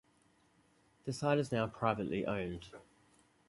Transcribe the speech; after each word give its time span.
The 1.05 1.13
site 1.13 1.37
is 1.37 1.51
now 1.51 1.67
privately 1.67 2.25
owned. 2.25 2.69